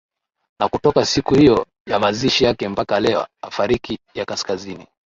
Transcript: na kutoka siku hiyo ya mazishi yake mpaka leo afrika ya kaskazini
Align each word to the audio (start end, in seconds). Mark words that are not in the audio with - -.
na 0.59 0.69
kutoka 0.69 1.05
siku 1.05 1.35
hiyo 1.35 1.65
ya 1.87 1.99
mazishi 1.99 2.43
yake 2.43 2.69
mpaka 2.69 2.99
leo 2.99 3.27
afrika 3.41 3.97
ya 4.13 4.25
kaskazini 4.25 4.87